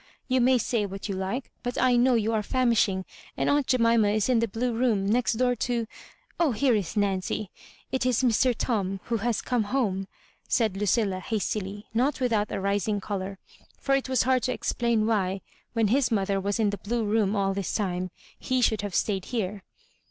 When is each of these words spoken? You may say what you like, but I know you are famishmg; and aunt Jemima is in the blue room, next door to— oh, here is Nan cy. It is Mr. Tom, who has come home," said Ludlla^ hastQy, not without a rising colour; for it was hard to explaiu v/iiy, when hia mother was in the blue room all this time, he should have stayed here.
You 0.27 0.41
may 0.41 0.57
say 0.57 0.87
what 0.87 1.07
you 1.07 1.13
like, 1.13 1.51
but 1.61 1.77
I 1.77 1.95
know 1.95 2.15
you 2.15 2.33
are 2.33 2.41
famishmg; 2.41 3.05
and 3.37 3.47
aunt 3.51 3.67
Jemima 3.67 4.07
is 4.07 4.29
in 4.29 4.39
the 4.39 4.47
blue 4.47 4.73
room, 4.73 5.05
next 5.05 5.33
door 5.33 5.53
to— 5.57 5.85
oh, 6.39 6.53
here 6.53 6.73
is 6.73 6.97
Nan 6.97 7.21
cy. 7.21 7.49
It 7.91 8.03
is 8.07 8.23
Mr. 8.23 8.55
Tom, 8.57 8.99
who 9.03 9.17
has 9.17 9.43
come 9.43 9.65
home," 9.65 10.07
said 10.47 10.73
Ludlla^ 10.73 11.21
hastQy, 11.21 11.83
not 11.93 12.19
without 12.19 12.51
a 12.51 12.59
rising 12.59 12.99
colour; 12.99 13.37
for 13.77 13.93
it 13.93 14.09
was 14.09 14.23
hard 14.23 14.41
to 14.41 14.57
explaiu 14.57 15.01
v/iiy, 15.05 15.41
when 15.73 15.89
hia 15.89 16.01
mother 16.09 16.41
was 16.41 16.59
in 16.59 16.71
the 16.71 16.79
blue 16.79 17.03
room 17.03 17.35
all 17.35 17.53
this 17.53 17.71
time, 17.71 18.09
he 18.39 18.59
should 18.59 18.81
have 18.81 18.95
stayed 18.95 19.25
here. 19.25 19.61